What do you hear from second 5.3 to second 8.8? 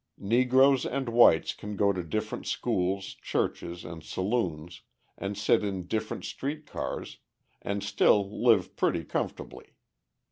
sit in different street cars, and still live